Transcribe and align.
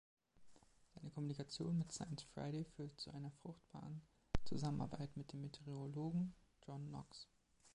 Seine 0.95 1.11
Kommunikation 1.11 1.77
mit 1.77 1.91
„Science 1.91 2.23
Friday“ 2.23 2.63
führte 2.75 2.95
zu 2.95 3.11
einer 3.11 3.29
fruchtbaren 3.29 4.01
Zusammenarbeit 4.45 5.15
mit 5.15 5.31
dem 5.31 5.41
Meteorologen 5.41 6.33
John 6.65 6.87
Knox. 6.87 7.27